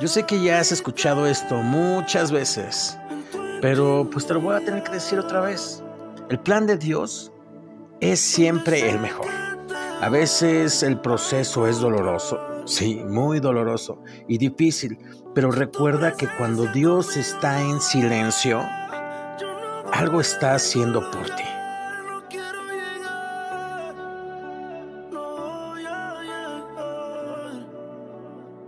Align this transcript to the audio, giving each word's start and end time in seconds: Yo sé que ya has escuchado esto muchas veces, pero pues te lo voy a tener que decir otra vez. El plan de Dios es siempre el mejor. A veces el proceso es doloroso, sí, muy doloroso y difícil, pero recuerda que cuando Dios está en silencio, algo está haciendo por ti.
Yo 0.00 0.08
sé 0.08 0.24
que 0.24 0.42
ya 0.42 0.60
has 0.60 0.72
escuchado 0.72 1.26
esto 1.26 1.56
muchas 1.56 2.30
veces, 2.30 2.98
pero 3.62 4.08
pues 4.12 4.26
te 4.26 4.34
lo 4.34 4.42
voy 4.42 4.54
a 4.54 4.60
tener 4.60 4.82
que 4.82 4.92
decir 4.92 5.18
otra 5.18 5.40
vez. 5.40 5.82
El 6.28 6.38
plan 6.38 6.66
de 6.66 6.76
Dios 6.76 7.32
es 8.00 8.20
siempre 8.20 8.90
el 8.90 9.00
mejor. 9.00 9.30
A 10.02 10.10
veces 10.10 10.82
el 10.82 11.00
proceso 11.00 11.66
es 11.66 11.80
doloroso, 11.80 12.38
sí, 12.66 12.96
muy 13.06 13.40
doloroso 13.40 14.02
y 14.28 14.36
difícil, 14.36 14.98
pero 15.34 15.50
recuerda 15.50 16.12
que 16.12 16.28
cuando 16.36 16.66
Dios 16.66 17.16
está 17.16 17.62
en 17.62 17.80
silencio, 17.80 18.62
algo 19.92 20.20
está 20.20 20.54
haciendo 20.54 21.10
por 21.10 21.24
ti. 21.24 21.55